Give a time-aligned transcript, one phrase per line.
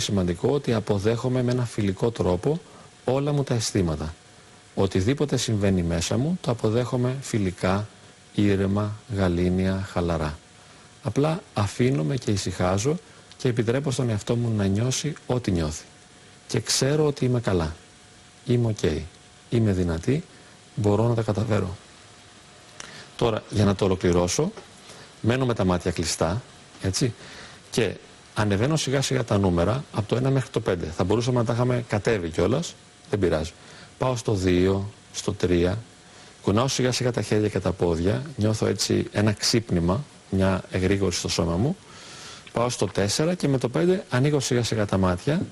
[0.00, 2.60] σημαντικό ότι αποδέχομαι με ένα φιλικό τρόπο
[3.04, 4.14] όλα μου τα αισθήματα.
[4.74, 7.88] Οτιδήποτε συμβαίνει μέσα μου το αποδέχομαι φιλικά,
[8.34, 10.38] ήρεμα, γαλήνια, χαλαρά.
[11.02, 12.98] Απλά αφήνομαι και ησυχάζω
[13.36, 15.84] και επιτρέπω στον εαυτό μου να νιώσει ό,τι νιώθει.
[16.46, 17.74] Και ξέρω ότι είμαι καλά.
[18.46, 18.90] Είμαι οκ.
[19.50, 20.24] Είμαι δυνατή.
[20.74, 21.76] Μπορώ να τα καταφέρω.
[23.16, 24.52] Τώρα, για να το ολοκληρώσω,
[25.20, 26.42] μένω με τα μάτια κλειστά,
[26.82, 27.14] έτσι,
[27.70, 27.94] και
[28.34, 30.74] ανεβαίνω σιγά σιγά τα νούμερα από το 1 μέχρι το 5.
[30.96, 32.74] Θα μπορούσαμε να τα είχαμε κατέβει κιόλας,
[33.10, 33.52] δεν πειράζει.
[33.98, 34.80] Πάω στο 2,
[35.12, 35.72] στο 3,
[36.42, 41.28] κουνάω σιγά σιγά τα χέρια και τα πόδια, νιώθω έτσι ένα ξύπνημα, μια εγρήγορση στο
[41.28, 41.76] σώμα μου.
[42.52, 45.46] Πάω στο 4 και με το 5 ανοίγω σιγά σιγά τα μάτια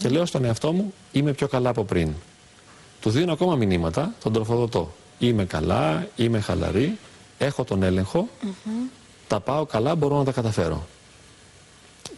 [0.00, 2.12] και λέω στον εαυτό μου είμαι πιο καλά από πριν.
[3.00, 4.94] Του δίνω ακόμα μηνύματα, τον τροφοδοτώ.
[5.18, 6.98] Είμαι καλά, είμαι χαλαρή,
[7.38, 8.28] έχω τον έλεγχο,
[9.28, 10.86] τα πάω καλά, μπορώ να τα καταφέρω.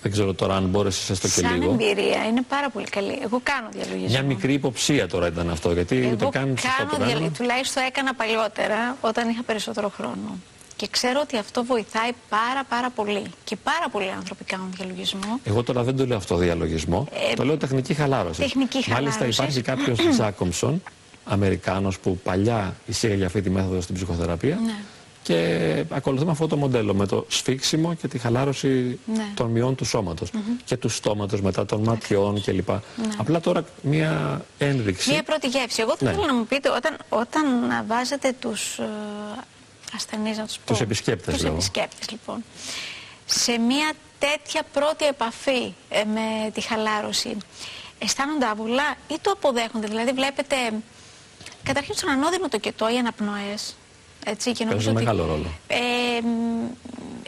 [0.03, 1.73] Δεν ξέρω τώρα αν μπόρεσε έστω και Σαν λίγο.
[1.73, 3.19] εμπειρία είναι πάρα πολύ καλή.
[3.23, 4.09] Εγώ κάνω διαλογισμό.
[4.09, 7.13] Μια μικρή υποψία τώρα ήταν αυτό, γιατί Εγώ ούτε καν σωστό κάνω το διαλογισμό.
[7.15, 7.31] κάναμε.
[7.39, 10.39] Τουλάχιστον έκανα παλιότερα όταν είχα περισσότερο χρόνο.
[10.77, 13.23] Και ξέρω ότι αυτό βοηθάει πάρα πάρα πολύ.
[13.45, 15.41] Και πάρα πολλοί άνθρωποι κάνουν διαλογισμό.
[15.45, 18.41] Εγώ τώρα δεν το λέω αυτό διαλογισμό, Ε, το λέω τεχνική χαλάρωση.
[18.41, 19.43] τεχνική Μάλιστα χαλάρωση.
[19.43, 20.83] υπάρχει κάποιος Τζάκομψον,
[21.25, 24.75] Αμερικάνος που παλιά εισήγαγε αυτή τη μέθοδο στην ψυχοθεραπεία Ναι.
[25.27, 29.25] Και ακολουθούμε αυτό το μοντέλο με το σφίξιμο και τη χαλάρωση Ναι.
[29.35, 30.31] των μειών του σώματος
[30.65, 32.69] και του στόματος μετά των ματιών κλπ.
[33.17, 35.11] Απλά τώρα μία ένδειξη.
[35.11, 35.81] Μία πρώτη γεύση.
[35.83, 36.11] Εγώ θα Ναι.
[36.11, 37.45] ήθελα να μου πείτε όταν, όταν
[37.87, 38.85] βάζετε τους ε,
[39.95, 40.65] ασθενείς, να τους πω.
[40.65, 41.53] Τους επισκέπτες, Τους λέω.
[41.53, 42.45] επισκέπτες, λοιπόν.
[43.27, 47.37] Σε μία τέτοια πρώτη επαφή ε, με τη χαλάρωση,
[47.99, 50.57] αισθάνονται άβουλα ή το αποδέχονται; Δηλαδή βλέπετε,
[51.63, 53.77] καταρχήν στον ανώδυνο το κετό, οι αναπνοές,
[54.29, 55.05] έτσι, και νομίζω Παίζουν ότι...
[55.05, 55.51] μεγάλο ρόλο.
[55.67, 56.67] Ε, μ,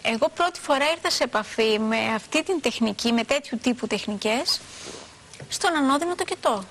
[0.03, 4.61] εγώ πρώτη φορά ήρθα σε επαφή με αυτή την τεχνική, με τέτοιου τύπου τεχνικές,
[5.49, 6.65] στον ανώδυνο το κετό.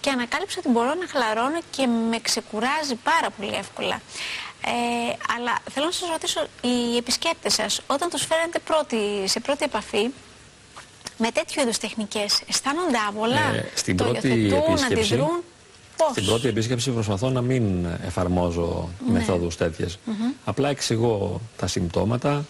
[0.00, 4.00] Και ανακάλυψα ότι μπορώ να χαλαρώνω και με ξεκουράζει πάρα πολύ εύκολα.
[4.66, 9.64] Ε, αλλά θέλω να σας ρωτήσω, οι επισκέπτες σας, όταν τους φέρετε πρώτη, σε πρώτη
[9.64, 10.08] επαφή,
[11.16, 15.42] με τέτοιου είδους τεχνικές, αισθάνονται άβολα, Ε, στην το πρώτη υιοθετούν, επίσκεψη, αντιδρούν,
[16.02, 16.10] πώς.
[16.10, 19.12] Στην πρώτη επίσκεψη προσπαθώ να μην εφαρμόζω Ναι.
[19.12, 19.98] μεθόδους τέτοιες.
[20.44, 22.44] Απλά εξηγώ τα συμπτώματα,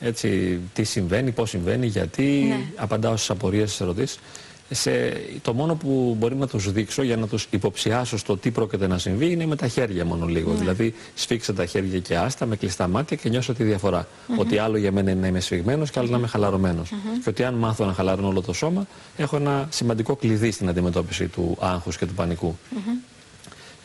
[0.00, 2.60] έτσι, τι συμβαίνει, πώς συμβαίνει, γιατί, Ναι.
[2.76, 4.18] απαντάω στις απορίες, στις ερωτήσεις.
[4.72, 4.90] Σε,
[5.42, 8.98] το μόνο που μπορεί να τους δείξω για να τους υποψιάσω στο τι πρόκειται να
[8.98, 10.32] συμβεί είναι με τα χέρια μόνο Ναι.
[10.32, 10.52] λίγο.
[10.52, 14.06] Δηλαδή σφίξε τα χέρια και άστα με κλειστά μάτια και νιώσω τη διαφορά.
[14.36, 16.88] Ότι άλλο για μένα είναι να είμαι σφιγμένος και άλλο να είμαι χαλαρωμένος.
[17.24, 18.86] Και ότι αν μάθω να χαλαρώνω όλο το σώμα
[19.16, 22.58] έχω ένα σημαντικό κλειδί στην αντιμετώπιση του άγχους και του πανικού.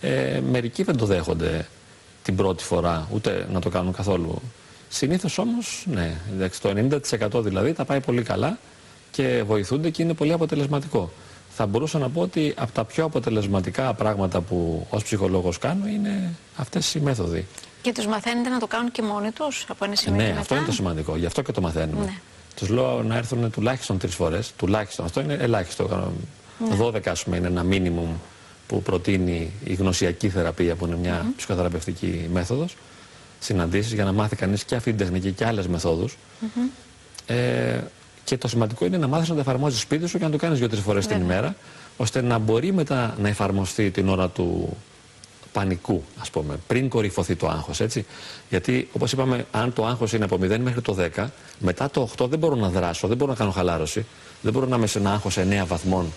[0.02, 1.67] Ε, μερικοί δεν το δέχονται
[2.23, 4.41] την πρώτη φορά, ούτε να το κάνουν καθόλου.
[4.90, 6.69] Συνήθως όμως, ναι, εντάξει, το
[7.40, 8.57] 90% δηλαδή τα πάει πολύ καλά
[9.16, 11.12] και βοηθούνται και είναι πολύ αποτελεσματικό.
[11.50, 16.34] Θα μπορούσα να πω ότι από τα πιο αποτελεσματικά πράγματα που ως ψυχολόγος κάνω είναι
[16.56, 17.48] αυτές οι μέθοδοι.
[17.81, 20.42] Και τους μαθαίνετε να το κάνουν και μόνοι τους, από ένα σημείο Ναι, και μετά.
[20.42, 21.16] αυτό είναι το σημαντικό.
[21.16, 22.06] Γι' αυτό και το μαθαίνουμε.
[22.06, 22.14] Ναι.
[22.56, 24.53] Τους λέω να έρθουν τουλάχιστον τρεις φορές.
[24.58, 25.06] Τουλάχιστον.
[25.06, 26.12] Αυτό είναι ελάχιστο.
[26.80, 28.09] 12 ας πούμε, είναι ένα μίνιμουμ
[28.68, 32.76] που προτείνει η γνωσιακή θεραπεία, που είναι μια ψυχοθεραπευτική μέθοδος.
[33.40, 36.18] Συναντήσεις για να μάθει κανείς και αυτή την τεχνική και άλλες μεθόδους.
[37.26, 37.80] Ε,
[38.25, 40.59] και το σημαντικό είναι να μάθεις να τα εφαρμόζεις σπίτι σου και να το κάνεις
[40.59, 41.38] δύο-τρεις φορές την Βέβαια.
[41.38, 41.56] ημέρα,
[41.97, 44.78] ώστε να μπορεί μετά να εφαρμοστεί την ώρα του
[45.52, 48.06] πανικού, ας πούμε, πριν κορυφωθεί το άγχος, έτσι.
[48.50, 52.28] Γιατί, όπως είπαμε, αν το άγχος είναι από 0 μέχρι το 10, μετά το 8
[52.28, 54.06] δεν μπορώ να δράσω, δεν μπορώ να κάνω χαλάρωση,
[54.41, 56.14] δεν μπορώ να είμαι σε ένα άγχος 9 βαθμών,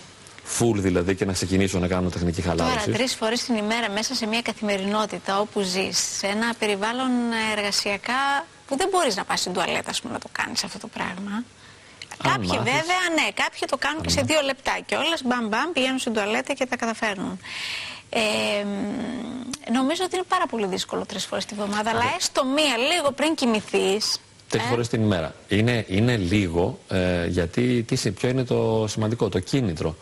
[0.59, 2.85] full δηλαδή, και να ξεκινήσω να κάνω τεχνική χαλάρωση.
[2.85, 7.11] Τώρα, τρεις φορές την ημέρα μέσα σε μια καθημερινότητα όπου ζεις, σε ένα περιβάλλον
[7.57, 10.87] εργασιακά που δεν μπορείς να πας στην τουαλέτα, ας πούμε, να το κάνεις αυτό το
[10.87, 11.43] πράγμα.
[12.23, 12.63] Κάποιοι μάθεις.
[12.71, 16.13] βέβαια, ναι, κάποιοι το κάνουν και σε δύο λεπτά και όλες μπαμ μπαμ πηγαίνουν στην
[16.13, 17.39] τουαλέτα και τα καταφέρνουν.
[18.09, 18.19] Ε,
[18.63, 23.11] μ, νομίζω ότι είναι πάρα πολύ δύσκολο τρεις φορές τη βδομάδα, αλλά έστω μία λίγο
[23.11, 24.19] πριν κοιμηθείς.
[24.49, 25.35] Τρεις φορές την ημέρα.
[25.47, 29.95] Είναι, είναι λίγο, ε, γιατί τι, συ- ποιο είναι το σημαντικό, το κίνητρο.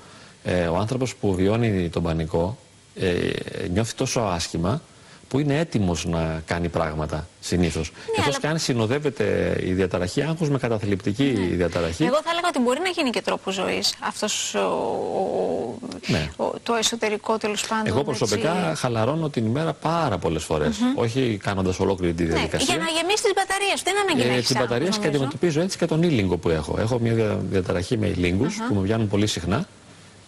[0.43, 2.57] Ε, ο άνθρωπος που βιώνει τον πανικό
[2.95, 3.29] ε,
[3.69, 4.81] νιώθει τόσο άσχημα
[5.27, 7.91] που είναι έτοιμος να κάνει πράγματα συνήθως.
[8.09, 12.03] Εκτός αλλά- και αν συνοδεύεται η διαταραχή άγχους με καταθλιπτική διαταραχή.
[12.03, 15.77] Εγώ θα έλεγα ότι μπορεί να γίνει και τρόπο ζωής αυτός ο, ο-
[16.07, 16.29] Ναι.
[16.37, 17.87] ο- το εσωτερικό τέλος πάντων.
[17.87, 18.81] Εγώ προσωπικά έτσι.
[18.81, 20.77] χαλαρώνω την ημέρα πάρα πολλές φορές.
[20.95, 22.75] Όχι κάνοντας ολόκληρη τη Ναι, διαδικασία.
[22.75, 24.97] για να γεμίσει τις μπαταρίες, δεν είναι ανάγκη να Ε, έχεις την άγχος, μπαταρία και
[24.97, 25.15] νομίζω.
[25.17, 26.77] αντιμετωπίζω έτσι και τον ήλιγκο που έχω.
[26.79, 29.67] Έχω μια δια- διαταραχή με ήλιγκους που με βγαίνουν πολύ συχνά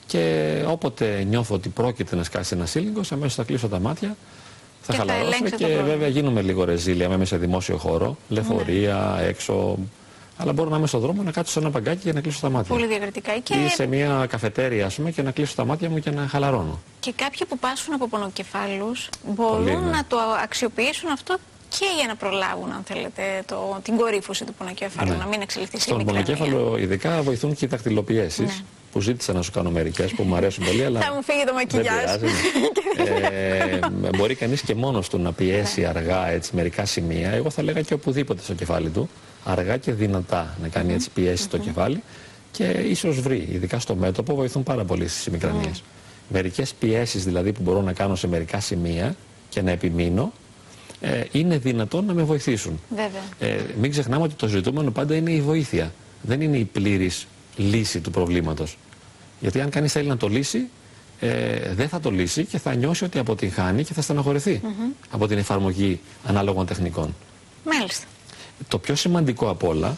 [0.06, 4.16] και όποτε νιώθω ότι πρόκειται να σκάσει ένας ήλιγκος, αμέσως θα κλείσω τα μάτια,
[4.82, 5.88] θα Και θα χαλαρώσω ελέγξετε το και πρόβλημα.
[5.88, 7.06] βέβαια γίνομαι λίγο ρεζίλια.
[7.06, 9.78] Είμαι σε δημόσιο χώρο, λεωφορεία, έξω,
[10.38, 12.50] Αλλά μπορώ να είμαι στον δρόμο να κάτσω σε ένα παγκάκι και να κλείσω τα
[12.50, 12.76] μάτια.
[12.76, 13.38] Πολύ διακριτικά.
[13.40, 13.54] Και...
[13.56, 16.80] Ή σε μια καφετέρια, ας πούμε, και να κλείσω τα μάτια μου και να χαλαρώνω.
[17.00, 19.72] Και κάποιοι που πάσουν από πονοκεφάλους μπορούν ναι.
[19.92, 21.38] να το αξιοποιήσουν αυτό
[21.70, 25.18] και για να προλάβουν, αν θέλετε, το, την κορύφωση του πονοκέφαλου, Ναι.
[25.18, 26.24] να μην εξελιχθεί σε Στον μικρανία.
[26.24, 28.54] πονοκέφαλο, ειδικά βοηθούν και οι δακτυλοποιήσεις Ναι.
[28.92, 30.86] Που ζήτησα να σου κάνω μερικές που μου αρέσουν πολύ.
[30.86, 32.18] Αλλά Θα μου φύγει το δεν μακιγιάζ.
[32.20, 32.34] πειράζει.
[33.34, 33.80] ε,
[34.18, 35.88] μπορεί κανείς και μόνος του να πιέσει Ναι.
[35.88, 37.30] αργά έτσι, μερικά σημεία.
[37.32, 39.10] Εγώ θα λέγα και οπουδήποτε στο κεφάλι του.
[39.44, 42.04] Αργά και δυνατά να κάνει έτσι πιέσει το κεφάλι
[42.52, 43.48] και ίσως βρει.
[43.52, 45.62] Ειδικά στο μέτωπο βοηθούν πάρα πολύ στις μικρανίε.
[45.66, 45.72] Ναι.
[46.28, 49.16] Μερικές πιέσεις δηλαδή που μπορώ να κάνω σε μερικά σημεία
[49.50, 50.32] και να επιμείνω.
[51.02, 52.80] Ε, είναι δυνατόν να με βοηθήσουν.
[52.90, 53.54] Βέβαια.
[53.56, 55.92] Ε, μην ξεχνάμε ότι το ζητούμενο πάντα είναι η βοήθεια.
[56.22, 57.28] Δεν είναι η πλήρης
[57.60, 58.78] λύση του προβλήματος.
[59.40, 60.70] Γιατί αν κανείς θέλει να το λύσει,
[61.20, 64.62] ε, δεν θα το λύσει και θα νιώσει ότι αποτυγχάνει και θα στεναχωρηθει
[65.10, 67.16] από την εφαρμογή ανάλογων τεχνικών.
[67.66, 68.06] Μάλιστα.
[68.68, 69.98] Το πιο σημαντικό απ' όλα,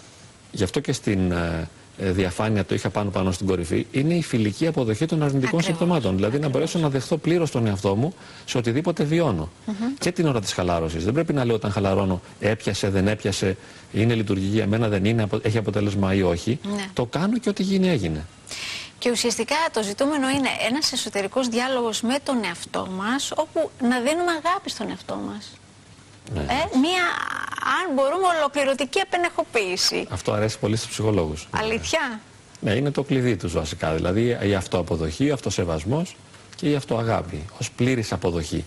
[0.51, 1.67] γι' αυτό και στην ε, ε,
[2.01, 5.65] διαφάνεια το είχα πάνω πάνω στην κορυφή, είναι η φιλική αποδοχή των αρνητικών Ακριβώς.
[5.65, 6.15] συμπτωμάτων.
[6.15, 8.13] Δηλαδή να μπορέσω να δεχθώ πλήρως τον εαυτό μου
[8.45, 9.49] σε οτιδήποτε βιώνω.
[9.99, 11.03] Και την ώρα της χαλάρωσης.
[11.03, 13.57] Δεν πρέπει να λέω όταν χαλαρώνω έπιασε, δεν έπιασε,
[13.93, 16.59] είναι λειτουργική, εμένα δεν είναι, απο- έχει αποτέλεσμα ή όχι.
[16.75, 16.85] Ναι.
[16.93, 18.25] Το κάνω και ό,τι γίνει έγινε.
[18.99, 24.31] Και ουσιαστικά το ζητούμενο είναι ένας εσωτερικός διάλογος με τον εαυτό μας, όπου να δίνουμε
[24.45, 25.51] αγάπη στον εαυτό μας.
[26.33, 26.39] Ναι.
[26.41, 27.03] Ε, μία,
[27.63, 30.07] αν μπορούμε, ολοκληρωτική απενεχοποίηση.
[30.09, 31.47] Αυτό αρέσει πολύ στους ψυχολόγους.
[31.51, 32.19] Αλήθεια;
[32.59, 33.93] Ναι, είναι το κλειδί τους βασικά.
[33.93, 36.15] Δηλαδή η αυτοαποδοχή, ο αυτοσεβασμός
[36.55, 38.65] και η αυτοαγάπη ως πλήρης αποδοχή.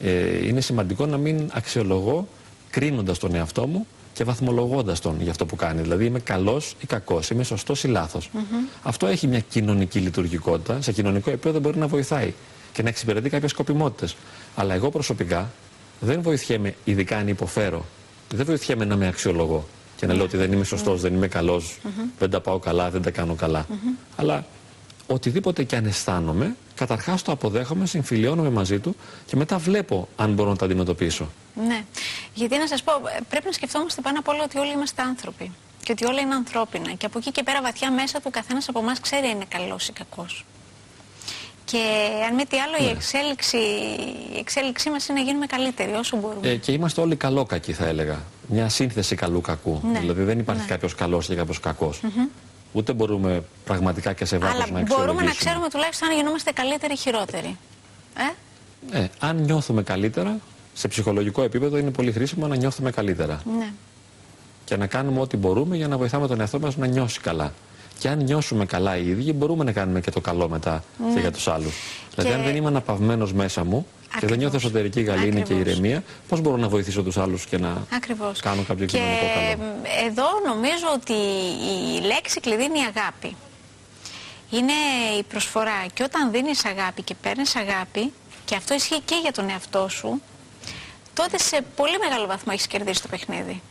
[0.00, 2.28] Ε, είναι σημαντικό να μην αξιολογώ
[2.70, 5.82] κρίνοντας τον εαυτό μου και βαθμολογώντας τον για αυτό που κάνει.
[5.82, 8.30] Δηλαδή είμαι καλός ή κακός, είμαι σωστός ή λάθος.
[8.82, 10.80] Αυτό έχει μια κοινωνική λειτουργικότητα.
[10.80, 12.32] Σε κοινωνικό επίπεδο μπορεί να βοηθάει
[12.72, 14.16] και να εξυπηρετεί κάποιες σκοπιμότητες.
[14.56, 15.50] Αλλά εγώ προσωπικά
[16.00, 17.84] δεν βοηθιέμαι, ειδικά αν υποφέρω,
[18.30, 21.78] δεν βοηθιέμαι να με αξιολογώ και να λέω ότι δεν είμαι σωστός, δεν είμαι καλός,
[22.18, 23.66] δεν τα πάω καλά, δεν τα κάνω καλά.
[24.16, 24.44] Αλλά
[25.06, 30.50] οτιδήποτε και αν αισθάνομαι, καταρχάς το αποδέχομαι, συμφιλιώνομαι μαζί του και μετά βλέπω αν μπορώ
[30.50, 31.30] να τα αντιμετωπίσω.
[31.66, 31.84] Ναι.
[32.34, 35.52] Γιατί να σας πω, ε, πρέπει να σκεφτόμαστε πάνω απ' όλα ότι όλοι είμαστε άνθρωποι.
[35.82, 36.92] Και ότι όλα είναι ανθρώπινα.
[36.92, 39.88] Και από εκεί και πέρα βαθιά μέσα του καθένας από εμάς ξέρει αν είναι καλός
[39.88, 40.44] ή κακός.
[41.74, 43.56] Και αν μη τι άλλο, η, εξέλιξη,
[44.34, 46.48] η εξέλιξή μας είναι να γίνουμε καλύτεροι όσο μπορούμε.
[46.48, 48.18] Ε, και είμαστε όλοι καλό-κακοί, θα έλεγα.
[48.48, 49.80] Μια σύνθεση καλού-κακού.
[49.92, 49.98] Ναι.
[49.98, 50.68] Δηλαδή δεν υπάρχει Ναι.
[50.68, 52.00] κάποιος καλός και κάποιος κακός.
[52.72, 55.30] Ούτε μπορούμε πραγματικά και σε βάθος Αλλά να μπορούμε αξιολογήσουμε.
[55.30, 57.56] να ξέρουμε τουλάχιστον αν γινόμαστε καλύτεροι ή χειρότεροι.
[58.92, 60.38] Ε; Ε, αν νιώθουμε καλύτερα,
[60.74, 63.42] σε ψυχολογικό επίπεδο είναι πολύ χρήσιμο να νιώθουμε καλύτερα.
[63.58, 63.72] Ναι.
[64.64, 67.52] και να κάνουμε ό,τι μπορούμε για να βοηθάμε τον εαυτό μας να νιώσει καλά.
[67.98, 71.32] Και αν νιώσουμε καλά οι ίδιοι, μπορούμε να κάνουμε και το καλό μετά και για
[71.32, 71.74] τους άλλους.
[72.14, 74.36] Δηλαδή, αν δεν είμαι αναπαυμένος μέσα μου και δεν Ακριβώς.
[74.36, 75.66] νιώθω εσωτερική γαλήνη και Ακριβώς.
[75.66, 78.40] ηρεμία, πώς μπορώ να βοηθήσω τους άλλους και να Ακριβώς.
[78.40, 81.12] κάνω κάποιο και κοινωνικό καλό; ε, εδώ νομίζω ότι
[81.96, 83.36] η λέξη κλειδί είναι η αγάπη.
[84.50, 84.72] Είναι
[85.18, 85.86] η προσφορά.
[85.94, 88.12] Και όταν δίνεις αγάπη και παίρνεις αγάπη,
[88.44, 90.20] και αυτό ισχύει και για τον εαυτό σου,
[91.14, 93.62] τότε σε πολύ μεγάλο βαθμό έχεις κερδίσει το παιχνίδι.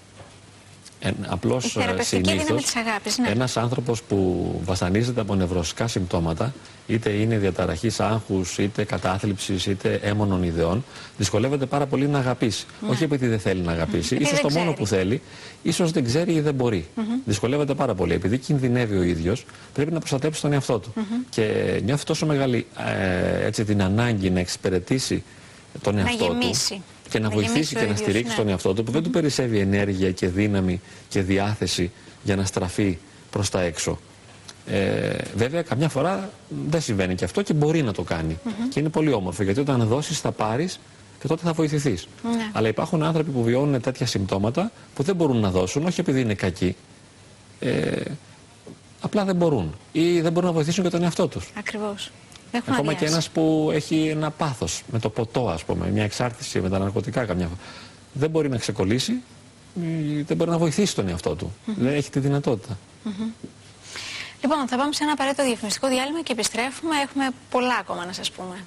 [1.05, 3.29] Ε, απλώς Η θεραπευτική συνήθως δύναμη της αγάπης, ναι.
[3.29, 6.53] ένας άνθρωπος που βασανίζεται από νευρωσικά συμπτώματα
[6.87, 10.85] είτε είναι διαταραχής άγχους, είτε κατάθλιψης, είτε έμονων ιδεών
[11.17, 12.65] δυσκολεύεται πάρα πολύ να αγαπήσει.
[12.89, 14.77] Όχι επειδή δεν θέλει να αγαπήσει, Επειδή ίσως δεν το μόνο ξέρει.
[14.77, 15.21] που θέλει,
[15.63, 16.87] ίσως δεν ξέρει ή δεν μπορεί.
[17.25, 18.13] Δυσκολεύεται πάρα πολύ.
[18.13, 20.93] Επειδή κινδυνεύει ο ίδιος, πρέπει να προστατέψει τον εαυτό του.
[21.29, 22.67] Και νιώθει τόσο μεγάλη
[23.41, 25.23] ε, έτσι, την ανάγκη να εξυπηρετήσει
[25.81, 26.81] τον Να εαυτό του γεμίσει.
[27.13, 28.37] Και να, Να βοηθήσει γεμίσει ο και να ίδιος, στηρίξει ναι.
[28.37, 31.91] τον εαυτό του που δεν του περισσεύει ενέργεια και δύναμη και διάθεση
[32.23, 32.97] για να στραφεί
[33.29, 33.99] προς τα έξω.
[34.65, 36.29] Ε, βέβαια καμιά φορά
[36.69, 38.39] δεν συμβαίνει και αυτό και μπορεί να το κάνει.
[38.69, 40.79] Και είναι πολύ όμορφο γιατί όταν δώσεις θα πάρεις
[41.21, 42.07] και τότε θα βοηθηθείς.
[42.23, 42.49] Ναι.
[42.53, 46.33] Αλλά υπάρχουν άνθρωποι που βιώνουν τέτοια συμπτώματα που δεν μπορούν να δώσουν, όχι επειδή είναι
[46.33, 46.75] κακοί.
[47.59, 48.01] Ε,
[49.01, 51.51] απλά δεν μπορούν ή δεν μπορούν να βοηθήσουν και τον εαυτό τους.
[51.57, 52.11] Ακριβώς.
[52.55, 53.13] Έχουν Ακόμα και αδειάσει.
[53.13, 57.25] ένας που έχει ένα πάθος με το ποτό, ας πούμε, μια εξάρτηση με τα ναρκωτικά
[57.25, 57.59] καμιά φορά.
[58.13, 59.11] Δεν μπορεί να ξεκολλήσει,
[59.81, 61.53] ε, δεν μπορεί να βοηθήσει τον εαυτό του.
[61.65, 62.77] Δεν έχει τη δυνατότητα.
[64.41, 66.95] Λοιπόν, θα πάμε σε ένα απαραίτητο διαφημιστικό διάλειμμα και επιστρέφουμε.
[66.99, 68.65] Έχουμε πολλά ακόμα να σας πούμε.